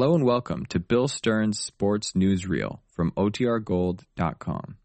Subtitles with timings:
[0.00, 4.76] Hello and welcome to Bill Stern's Sports Newsreel from OTRGold.com.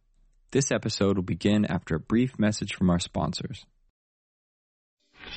[0.51, 3.65] This episode will begin after a brief message from our sponsors.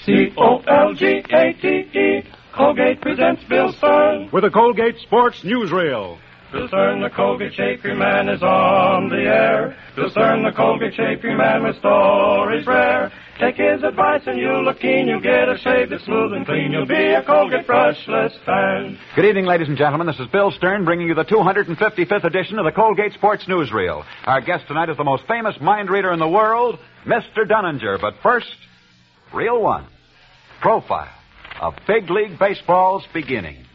[0.04, 2.22] C O L G A T E.
[2.56, 4.30] Colgate presents Bill Stern.
[4.32, 6.18] with a Colgate Sports Newsreel.
[6.50, 9.76] Bill Stern, the Colgate Shaping Man, is on the air.
[9.94, 13.12] Bill Stern, the Colgate Shaping Man, with stories rare.
[13.38, 15.08] Take his advice and you'll look keen.
[15.08, 16.72] You'll get a shave that's smooth and clean.
[16.72, 18.98] You'll be a Colgate brushless fan.
[19.14, 20.06] Good evening, ladies and gentlemen.
[20.06, 24.04] This is Bill Stern bringing you the 255th edition of the Colgate Sports Newsreel.
[24.24, 27.44] Our guest tonight is the most famous mind reader in the world, Mr.
[27.46, 28.00] Dunninger.
[28.00, 28.48] But first,
[29.34, 29.86] Reel One
[30.62, 31.12] Profile
[31.60, 33.66] of Big League Baseball's beginning.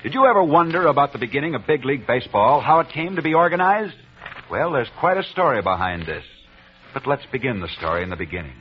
[0.00, 3.22] Did you ever wonder about the beginning of Big League Baseball, how it came to
[3.22, 3.96] be organized?
[4.48, 6.24] Well, there's quite a story behind this.
[6.94, 8.54] But let's begin the story in the beginning.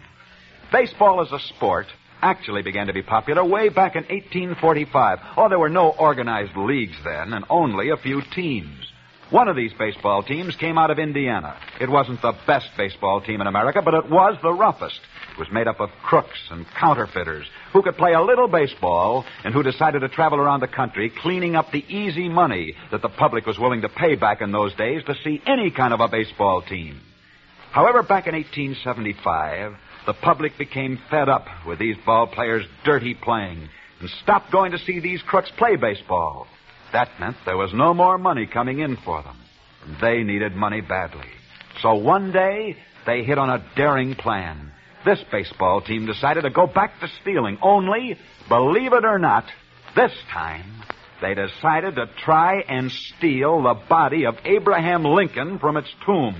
[0.71, 1.85] Baseball as a sport
[2.23, 5.19] actually began to be popular way back in 1845.
[5.37, 8.91] Oh, there were no organized leagues then, and only a few teams.
[9.29, 11.55] One of these baseball teams came out of Indiana.
[11.79, 14.99] It wasn't the best baseball team in America, but it was the roughest.
[15.37, 19.61] Was made up of crooks and counterfeiters who could play a little baseball and who
[19.61, 23.59] decided to travel around the country cleaning up the easy money that the public was
[23.59, 26.99] willing to pay back in those days to see any kind of a baseball team.
[27.71, 29.73] However, back in 1875,
[30.07, 34.79] the public became fed up with these ball players' dirty playing and stopped going to
[34.79, 36.47] see these crooks play baseball.
[36.93, 39.37] That meant there was no more money coming in for them.
[40.01, 41.29] They needed money badly.
[41.81, 44.71] So one day, they hit on a daring plan.
[45.07, 48.17] This baseball team decided to go back to stealing, only,
[48.49, 49.45] believe it or not,
[49.95, 50.69] this time,
[51.21, 56.35] they decided to try and steal the body of Abraham Lincoln from its tomb.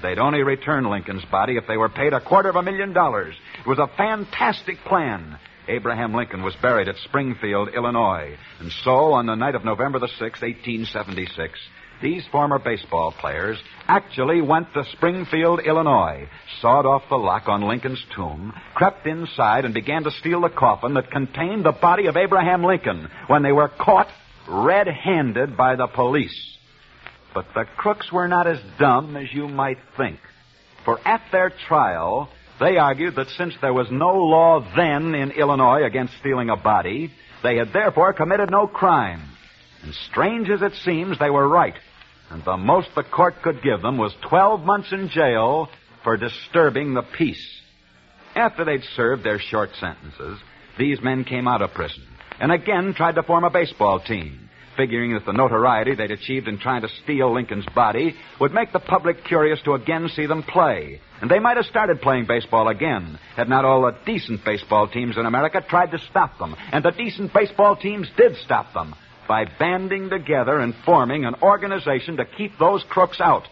[0.00, 3.34] They'd only return Lincoln's body if they were paid a quarter of a million dollars.
[3.60, 5.38] It was a fantastic plan.
[5.68, 8.38] Abraham Lincoln was buried at Springfield, Illinois.
[8.58, 11.58] And so, on the night of November the 6th, 1876,
[12.02, 13.58] these former baseball players
[13.88, 16.28] actually went to Springfield, Illinois,
[16.60, 20.94] sawed off the lock on Lincoln's tomb, crept inside, and began to steal the coffin
[20.94, 24.08] that contained the body of Abraham Lincoln when they were caught
[24.48, 26.58] red handed by the police.
[27.34, 30.18] But the crooks were not as dumb as you might think.
[30.84, 32.28] For at their trial,
[32.60, 37.12] they argued that since there was no law then in Illinois against stealing a body,
[37.42, 39.22] they had therefore committed no crime.
[39.82, 41.74] And strange as it seems, they were right.
[42.32, 45.68] And the most the court could give them was 12 months in jail
[46.02, 47.60] for disturbing the peace.
[48.34, 50.38] After they'd served their short sentences,
[50.78, 52.02] these men came out of prison
[52.40, 56.58] and again tried to form a baseball team figuring that the notoriety they'd achieved in
[56.58, 60.98] trying to steal Lincoln's body would make the public curious to again see them play.
[61.20, 65.18] And they might have started playing baseball again had not all the decent baseball teams
[65.18, 66.56] in America tried to stop them.
[66.72, 68.94] And the decent baseball teams did stop them
[69.28, 73.44] by banding together and forming an organization to keep those crooks out.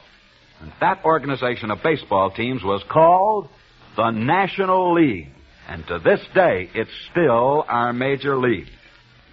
[0.61, 3.49] And that organization of baseball teams was called
[3.97, 5.29] the National League.
[5.69, 8.69] And to this day, it's still our major league.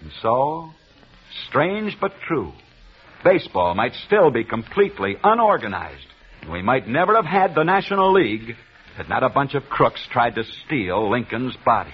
[0.02, 0.72] And so,
[1.48, 2.54] Strange but true.
[3.24, 6.06] Baseball might still be completely unorganized.
[6.42, 8.56] And we might never have had the National League
[8.96, 11.94] had not a bunch of crooks tried to steal Lincoln's body.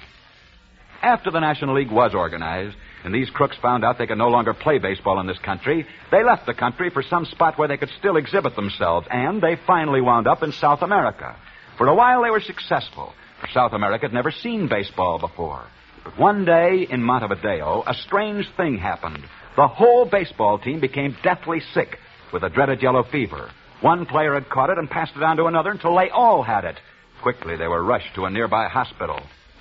[1.02, 4.54] After the National League was organized, and these crooks found out they could no longer
[4.54, 7.92] play baseball in this country, they left the country for some spot where they could
[8.00, 11.36] still exhibit themselves, and they finally wound up in South America.
[11.78, 15.66] For a while they were successful, for South America had never seen baseball before.
[16.04, 19.24] But one day in Montevideo, a strange thing happened.
[19.56, 21.98] The whole baseball team became deathly sick
[22.32, 23.50] with a dreaded yellow fever.
[23.82, 26.64] One player had caught it and passed it on to another until they all had
[26.64, 26.80] it.
[27.22, 29.20] Quickly, they were rushed to a nearby hospital.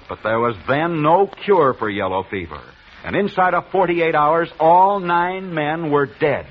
[0.08, 2.62] But there was then no cure for yellow fever.
[3.04, 6.46] And inside of 48 hours, all nine men were dead.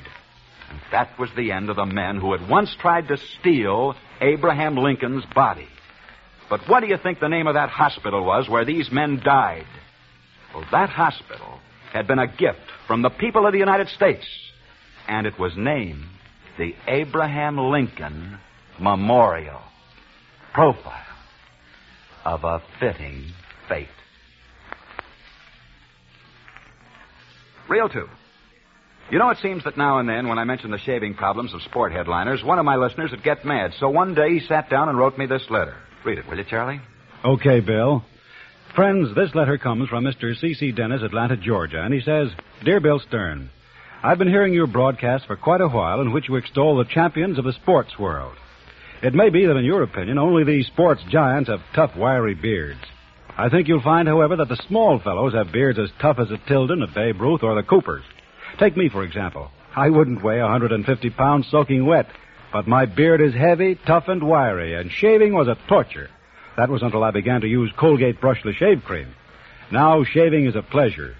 [0.69, 4.75] And that was the end of the men who had once tried to steal Abraham
[4.75, 5.67] Lincoln's body.
[6.49, 9.65] But what do you think the name of that hospital was where these men died?
[10.53, 11.59] Well, that hospital
[11.93, 14.25] had been a gift from the people of the United States,
[15.07, 16.05] and it was named
[16.57, 18.37] the Abraham Lincoln
[18.79, 19.61] Memorial
[20.53, 21.05] Profile
[22.25, 23.31] of a Fitting
[23.69, 23.87] Fate.
[27.71, 28.09] Reel two.
[29.11, 31.61] You know, it seems that now and then, when I mention the shaving problems of
[31.61, 33.71] sport headliners, one of my listeners would get mad.
[33.79, 35.77] So one day he sat down and wrote me this letter.
[36.03, 36.81] Read it, will you, Charlie?
[37.23, 38.03] Okay, Bill.
[38.75, 40.37] Friends, this letter comes from Mr.
[40.37, 40.73] C.C.
[40.73, 42.27] Dennis, Atlanta, Georgia, and he says,
[42.65, 43.49] Dear Bill Stern,
[44.03, 47.37] I've been hearing your broadcast for quite a while in which you extol the champions
[47.37, 48.35] of the sports world.
[49.01, 52.81] It may be that, in your opinion, only these sports giants have tough, wiry beards.
[53.41, 56.37] I think you'll find, however, that the small fellows have beards as tough as a
[56.47, 58.03] Tilden, a Babe Ruth, or the Coopers.
[58.59, 59.49] Take me, for example.
[59.75, 62.05] I wouldn't weigh 150 pounds soaking wet,
[62.53, 66.11] but my beard is heavy, tough, and wiry, and shaving was a torture.
[66.55, 69.07] That was until I began to use Colgate Brushless Shave Cream.
[69.71, 71.15] Now shaving is a pleasure.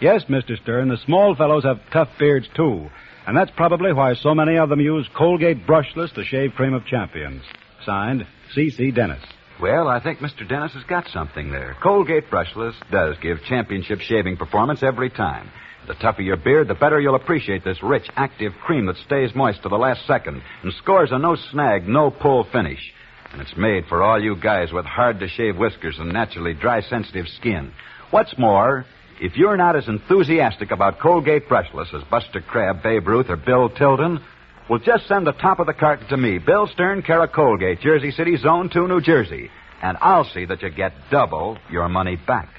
[0.00, 0.58] Yes, Mr.
[0.62, 2.88] Stern, the small fellows have tough beards, too.
[3.26, 6.86] And that's probably why so many of them use Colgate Brushless, the shave cream of
[6.86, 7.42] champions.
[7.84, 8.90] Signed, C.C.
[8.90, 9.22] Dennis.
[9.60, 10.48] Well, I think Mr.
[10.48, 11.76] Dennis has got something there.
[11.82, 15.50] Colgate Brushless does give championship shaving performance every time.
[15.88, 19.62] The tougher your beard, the better you'll appreciate this rich, active cream that stays moist
[19.62, 22.92] to the last second and scores a no snag, no pull finish.
[23.32, 26.82] And it's made for all you guys with hard to shave whiskers and naturally dry
[26.82, 27.72] sensitive skin.
[28.10, 28.86] What's more,
[29.20, 33.70] if you're not as enthusiastic about Colgate Brushless as Buster Crabbe, Babe Ruth, or Bill
[33.70, 34.20] Tilden,
[34.68, 38.10] well, just send the top of the carton to me, Bill Stern, of Colgate, Jersey
[38.10, 39.50] City, Zone 2, New Jersey,
[39.82, 42.50] and I'll see that you get double your money back.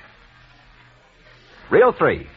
[1.69, 2.27] Reel 3.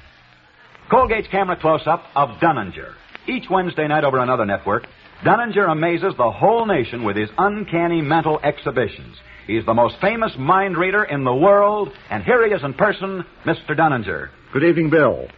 [0.90, 2.92] Colgate's camera close-up of Dunninger.
[3.26, 4.86] Each Wednesday night over another network,
[5.24, 9.16] Dunninger amazes the whole nation with his uncanny mental exhibitions.
[9.46, 13.24] He's the most famous mind reader in the world, and here he is in person,
[13.46, 13.70] Mr.
[13.70, 14.28] Dunninger.
[14.52, 15.28] Good evening, Bill.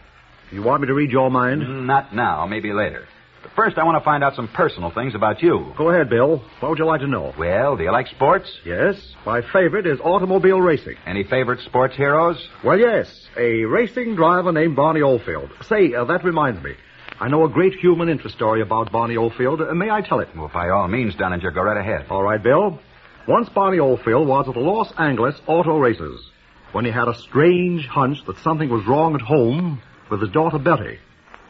[0.51, 1.87] You want me to read your mind?
[1.87, 3.07] Not now, maybe later.
[3.55, 5.73] First, I want to find out some personal things about you.
[5.77, 6.43] Go ahead, Bill.
[6.59, 7.33] What would you like to know?
[7.39, 8.51] Well, do you like sports?
[8.65, 10.97] Yes, my favorite is automobile racing.
[11.05, 12.37] Any favorite sports heroes?
[12.65, 13.07] Well, yes,
[13.37, 15.51] a racing driver named Barney Oldfield.
[15.69, 16.73] Say, uh, that reminds me.
[17.17, 19.61] I know a great human interest story about Barney Oldfield.
[19.61, 20.27] Uh, may I tell it?
[20.35, 22.07] Well, by all means, Dunninger, go right ahead.
[22.09, 22.77] All right, Bill.
[23.25, 26.29] Once Barney Oldfield was at the Los Angeles Auto Races
[26.73, 29.81] when he had a strange hunch that something was wrong at home
[30.11, 30.99] with his daughter Betty.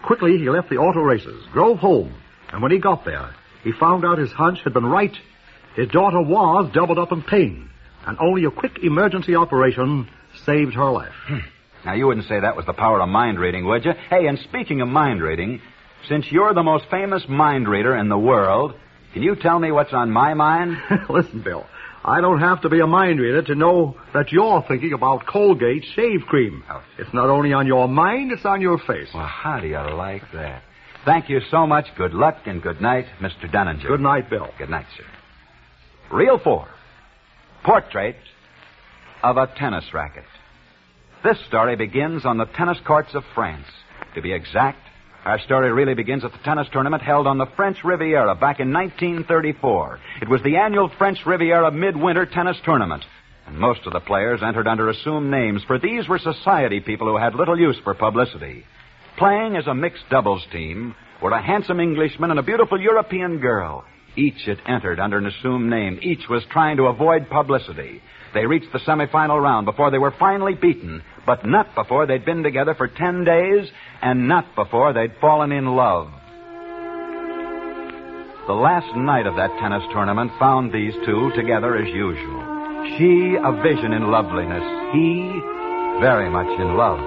[0.05, 2.13] Quickly, he left the auto races, drove home,
[2.51, 5.15] and when he got there, he found out his hunch had been right.
[5.75, 7.69] His daughter was doubled up in pain,
[8.05, 10.07] and only a quick emergency operation
[10.45, 11.13] saved her life.
[11.27, 11.39] Hmm.
[11.85, 13.93] Now, you wouldn't say that was the power of mind reading, would you?
[14.09, 15.61] Hey, and speaking of mind reading,
[16.07, 18.73] since you're the most famous mind reader in the world,
[19.13, 20.77] can you tell me what's on my mind?
[21.09, 21.65] Listen, Bill,
[22.07, 25.83] I don't have to be a mind reader to know that you're thinking about Colgate
[25.95, 26.63] shave cream.
[26.69, 26.83] Oh.
[26.99, 29.09] It's not only on your mind, it's on your face.
[29.11, 30.61] Well, how do you like that?
[31.03, 31.85] Thank you so much.
[31.97, 33.51] Good luck and good night, Mr.
[33.51, 33.87] Dunninger.
[33.87, 34.49] Good night, Bill.
[34.59, 36.15] Good night, sir.
[36.15, 36.67] Reel four.
[37.63, 38.17] Portrait
[39.23, 40.25] of a tennis racket.
[41.23, 43.65] This story begins on the tennis courts of France.
[44.13, 44.79] To be exact,
[45.25, 48.71] our story really begins at the tennis tournament held on the French Riviera back in
[48.71, 49.99] 1934.
[50.21, 53.03] It was the annual French Riviera Midwinter Tennis Tournament.
[53.47, 57.17] And most of the players entered under assumed names, for these were society people who
[57.17, 58.65] had little use for publicity.
[59.17, 60.93] Playing as a mixed doubles team
[61.23, 63.83] were a handsome Englishman and a beautiful European girl.
[64.17, 65.99] Each had entered under an assumed name.
[66.01, 68.01] Each was trying to avoid publicity.
[68.33, 72.43] They reached the semifinal round before they were finally beaten, but not before they'd been
[72.43, 73.69] together for ten days
[74.01, 76.09] and not before they'd fallen in love.
[78.47, 82.55] The last night of that tennis tournament found these two together as usual.
[82.97, 84.63] She a vision in loveliness,
[84.93, 85.31] he
[85.99, 86.99] very much in love.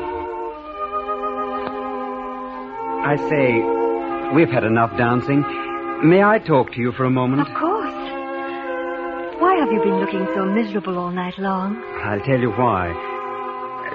[3.05, 5.68] I say, we've had enough dancing.
[6.03, 7.43] May I talk to you for a moment?
[7.43, 7.91] Of course.
[9.41, 11.83] Why have you been looking so miserable all night long?
[12.05, 12.95] I'll tell you why.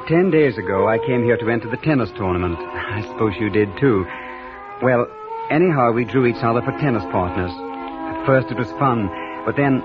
[0.09, 2.59] Ten days ago, I came here to enter the tennis tournament.
[2.59, 4.05] I suppose you did too.
[4.81, 5.07] Well,
[5.49, 7.51] anyhow, we drew each other for tennis partners.
[7.55, 9.07] At first it was fun,
[9.45, 9.79] but then,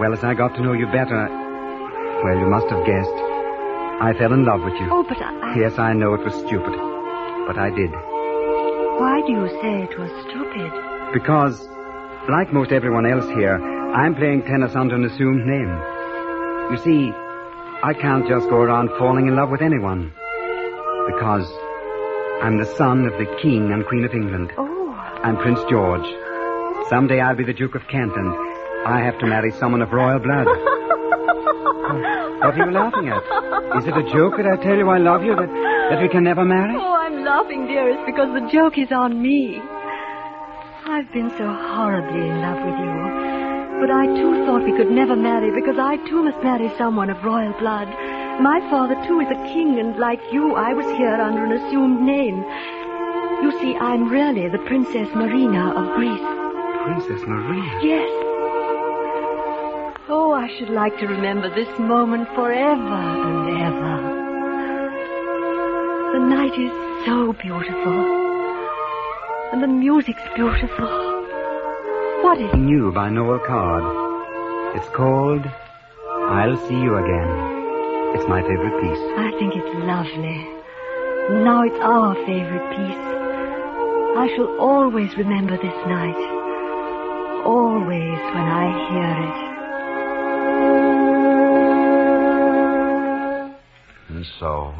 [0.00, 1.30] well, as I got to know you better,
[2.24, 3.18] well, you must have guessed.
[4.02, 4.88] I fell in love with you.
[4.90, 5.54] Oh, but I...
[5.56, 6.74] Yes, I know it was stupid,
[7.46, 7.92] but I did.
[8.98, 10.95] Why do you say it was stupid?
[11.12, 11.68] Because,
[12.28, 13.56] like most everyone else here,
[13.94, 15.70] I'm playing tennis under an assumed name.
[16.70, 17.12] You see,
[17.82, 20.12] I can't just go around falling in love with anyone.
[21.06, 21.46] Because
[22.42, 24.52] I'm the son of the King and Queen of England.
[24.58, 24.90] Oh.
[25.22, 26.06] I'm Prince George.
[26.90, 28.28] Someday I'll be the Duke of Kent, and
[28.86, 30.46] I have to marry someone of royal blood.
[30.46, 30.58] what
[32.52, 33.22] are you laughing at?
[33.78, 35.48] Is it a joke that I tell you I love you, that,
[35.90, 36.74] that we can never marry?
[36.76, 39.62] Oh, I'm laughing, dearest, because the joke is on me.
[40.88, 43.80] I've been so horribly in love with you.
[43.80, 47.24] But I too thought we could never marry because I too must marry someone of
[47.24, 47.88] royal blood.
[48.40, 52.02] My father too is a king, and like you, I was here under an assumed
[52.02, 52.38] name.
[53.42, 56.22] You see, I'm really the Princess Marina of Greece.
[56.84, 57.80] Princess Marina?
[57.82, 58.08] Yes.
[60.08, 62.94] Oh, I should like to remember this moment forever
[63.26, 63.96] and ever.
[66.12, 66.72] The night is
[67.04, 68.25] so beautiful.
[69.52, 70.86] And the music's beautiful.
[72.22, 72.56] What is it?
[72.56, 74.76] New by Noel Coward.
[74.76, 75.46] It's called
[76.28, 77.54] I'll See You Again.
[78.16, 78.98] It's my favorite piece.
[79.16, 80.38] I think it's lovely.
[81.44, 83.04] Now it's our favorite piece.
[84.18, 86.16] I shall always remember this night.
[87.44, 89.12] Always when I hear
[94.10, 94.16] it.
[94.16, 94.74] And so,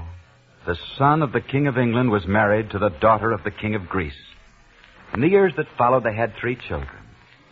[0.67, 3.75] the son of the King of England was married to the daughter of the King
[3.77, 4.15] of Greece.
[5.17, 6.99] In the years that followed, they had three children.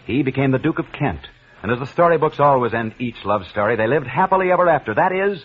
[0.04, 1.22] He became the Duke of Kent,
[1.62, 4.92] and as the storybooks always end each love story, they lived happily ever after.
[4.92, 5.42] That is,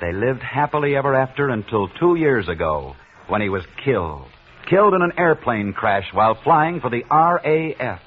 [0.00, 2.96] they lived happily ever after until two years ago,
[3.28, 4.26] when he was killed.
[4.68, 8.00] Killed in an airplane crash while flying for the RAF.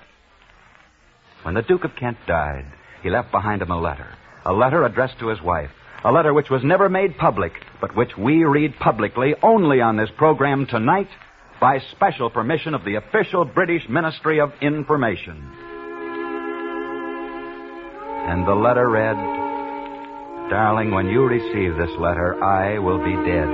[1.43, 2.65] When the Duke of Kent died,
[3.01, 4.09] he left behind him a letter.
[4.43, 5.71] A letter addressed to his wife.
[6.03, 10.09] A letter which was never made public, but which we read publicly only on this
[10.17, 11.07] program tonight
[11.61, 15.37] by special permission of the official British Ministry of Information.
[18.27, 19.15] And the letter read,
[20.49, 23.47] Darling, when you receive this letter, I will be dead.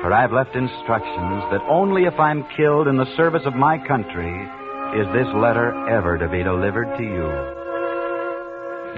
[0.00, 4.32] For I've left instructions that only if I'm killed in the service of my country
[4.98, 7.28] is this letter ever to be delivered to you.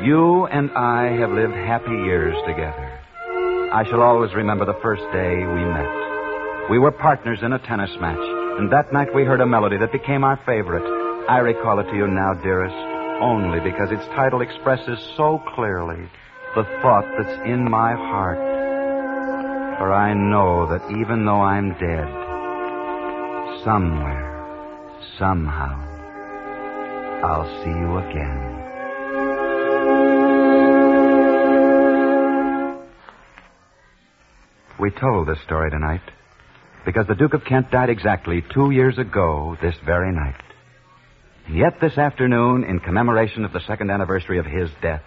[0.06, 3.00] You and I have lived happy years together.
[3.72, 6.05] I shall always remember the first day we met.
[6.68, 8.18] We were partners in a tennis match,
[8.58, 10.82] and that night we heard a melody that became our favorite.
[11.28, 12.74] I recall it to you now, dearest,
[13.22, 16.08] only because its title expresses so clearly
[16.56, 18.38] the thought that's in my heart.
[19.78, 22.08] For I know that even though I'm dead,
[23.62, 24.26] somewhere,
[25.20, 25.78] somehow,
[27.22, 28.54] I'll see you again.
[34.80, 36.02] We told this story tonight
[36.86, 40.40] because the Duke of Kent died exactly two years ago this very night.
[41.46, 45.02] And yet this afternoon, in commemoration of the second anniversary of his death,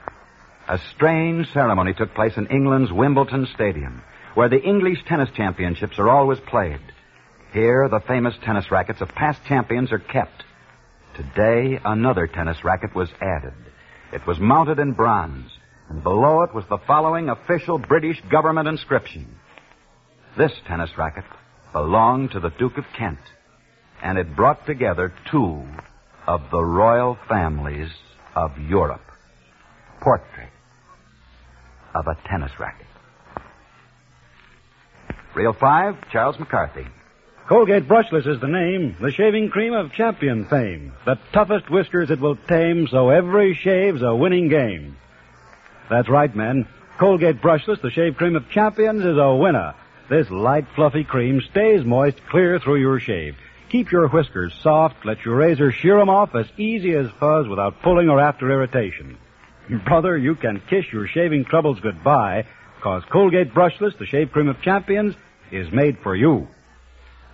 [0.67, 4.03] a strange ceremony took place in England's Wimbledon Stadium,
[4.35, 6.81] where the English tennis championships are always played.
[7.53, 10.43] Here, the famous tennis rackets of past champions are kept.
[11.15, 13.55] Today, another tennis racket was added.
[14.11, 15.49] It was mounted in bronze,
[15.87, 19.33] and below it was the following official British government inscription.
[20.37, 21.23] This tennis racket
[21.73, 23.19] belonged to the Duke of Kent,
[24.01, 25.63] and it brought together two
[26.27, 27.89] of the royal families
[28.35, 29.01] of Europe.
[30.01, 30.49] Portrait
[31.93, 32.87] of a tennis racket.
[35.35, 36.87] Reel 5, Charles McCarthy.
[37.47, 40.93] Colgate Brushless is the name, the shaving cream of champion fame.
[41.05, 44.97] The toughest whiskers it will tame, so every shave's a winning game.
[45.89, 46.67] That's right, men.
[46.99, 49.73] Colgate Brushless, the shave cream of champions, is a winner.
[50.09, 53.35] This light, fluffy cream stays moist clear through your shave.
[53.69, 57.83] Keep your whiskers soft, let your razor shear 'em off as easy as fuzz without
[57.83, 59.17] pulling or after irritation.
[59.85, 62.45] Brother, you can kiss your shaving troubles goodbye,
[62.81, 65.13] cause Colgate Brushless, the shave cream of champions,
[65.51, 66.47] is made for you.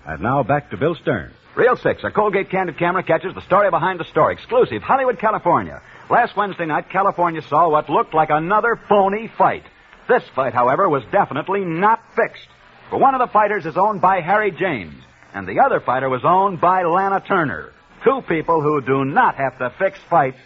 [0.05, 1.31] And now back to Bill Stern.
[1.55, 4.33] Reel 6, a Colgate Candid camera catches the story behind the story.
[4.33, 5.81] Exclusive, Hollywood, California.
[6.09, 9.63] Last Wednesday night, California saw what looked like another phony fight.
[10.09, 12.49] This fight, however, was definitely not fixed.
[12.89, 14.95] For one of the fighters is owned by Harry James,
[15.33, 17.71] and the other fighter was owned by Lana Turner.
[18.03, 20.37] Two people who do not have to fix fights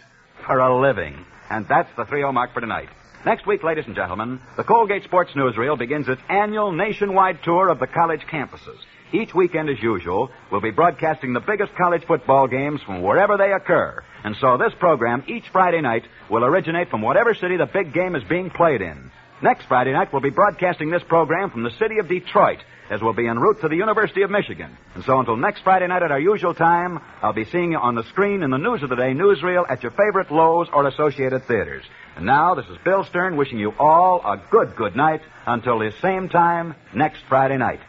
[0.46, 1.26] for a living.
[1.50, 2.88] And that's the 3 mark for tonight.
[3.26, 7.78] Next week, ladies and gentlemen, the Colgate Sports Newsreel begins its annual nationwide tour of
[7.78, 8.78] the college campuses.
[9.12, 13.52] Each weekend, as usual, we'll be broadcasting the biggest college football games from wherever they
[13.52, 14.02] occur.
[14.24, 18.16] And so this program, each Friday night, will originate from whatever city the big game
[18.16, 19.10] is being played in.
[19.42, 22.58] Next Friday night, we'll be broadcasting this program from the city of Detroit,
[22.90, 24.76] as we'll be en route to the University of Michigan.
[24.94, 27.94] And so until next Friday night at our usual time, I'll be seeing you on
[27.94, 31.44] the screen in the News of the Day newsreel at your favorite Loew's or Associated
[31.44, 31.84] Theaters.
[32.16, 35.92] And now, this is Bill Stern wishing you all a good, good night until the
[36.02, 37.80] same time next Friday night.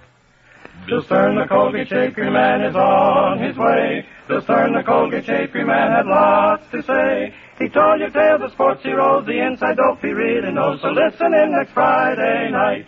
[0.87, 4.05] Bill Stern, the Colgate Shave Cream Man, is on his way.
[4.27, 7.33] Bill Stern, the Colgate Shave Cream Man, had lots to say.
[7.59, 10.81] He told you tales of sports heroes, the inside dope he really knows.
[10.81, 12.85] So listen in next Friday night.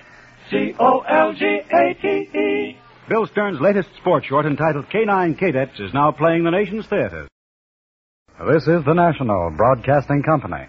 [0.50, 1.58] C-O-L-G-A-T-E.
[3.08, 7.30] Bill Stern's latest sports short entitled K9 Cadets is now playing the nation's theaters.
[8.52, 10.66] This is the National Broadcasting Company.